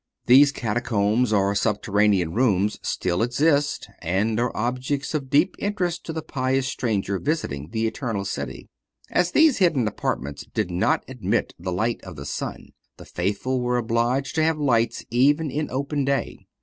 These 0.25 0.51
Catacombs, 0.51 1.31
or 1.31 1.53
subterranean 1.53 2.33
rooms, 2.33 2.79
still 2.81 3.21
exist, 3.21 3.87
and 3.99 4.39
are 4.39 4.51
objects 4.57 5.13
of 5.13 5.29
deep 5.29 5.55
interest 5.59 6.03
to 6.07 6.11
the 6.11 6.23
pious 6.23 6.65
stranger 6.67 7.19
visiting 7.19 7.69
the 7.69 7.85
Eternal 7.85 8.25
City. 8.25 8.67
As 9.11 9.29
these 9.29 9.59
hidden 9.59 9.87
apartments 9.87 10.43
did 10.55 10.71
not 10.71 11.03
admit 11.07 11.53
the 11.59 11.71
light 11.71 12.03
of 12.03 12.15
the 12.15 12.25
sun, 12.25 12.69
the 12.97 13.05
faithful 13.05 13.61
were 13.61 13.77
obliged 13.77 14.33
to 14.37 14.43
have 14.43 14.57
lights 14.57 15.05
even 15.11 15.51
in 15.51 15.69
open 15.69 16.03
day. 16.03 16.47